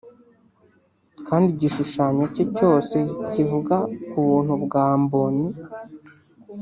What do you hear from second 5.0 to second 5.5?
bonny.